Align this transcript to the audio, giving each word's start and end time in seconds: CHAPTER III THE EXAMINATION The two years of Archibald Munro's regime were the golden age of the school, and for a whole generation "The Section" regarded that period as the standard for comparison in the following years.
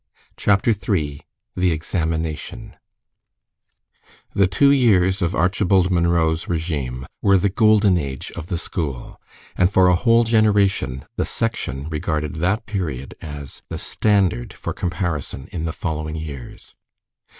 CHAPTER 0.35 0.71
III 0.71 1.21
THE 1.55 1.71
EXAMINATION 1.71 2.75
The 4.33 4.47
two 4.47 4.71
years 4.71 5.21
of 5.21 5.35
Archibald 5.35 5.91
Munro's 5.91 6.47
regime 6.49 7.05
were 7.21 7.37
the 7.37 7.49
golden 7.53 7.99
age 7.99 8.31
of 8.31 8.47
the 8.47 8.57
school, 8.57 9.21
and 9.55 9.71
for 9.71 9.89
a 9.89 9.95
whole 9.95 10.23
generation 10.23 11.05
"The 11.17 11.25
Section" 11.27 11.87
regarded 11.87 12.37
that 12.37 12.65
period 12.65 13.13
as 13.21 13.61
the 13.69 13.77
standard 13.77 14.53
for 14.53 14.73
comparison 14.73 15.47
in 15.51 15.65
the 15.65 15.71
following 15.71 16.15
years. 16.15 16.73